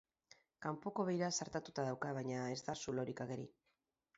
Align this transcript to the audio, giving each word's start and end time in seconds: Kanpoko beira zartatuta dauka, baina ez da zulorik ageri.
Kanpoko 0.65 1.03
beira 1.09 1.29
zartatuta 1.45 1.85
dauka, 1.91 2.15
baina 2.19 2.43
ez 2.55 2.59
da 2.71 2.77
zulorik 2.87 3.23
ageri. 3.29 3.47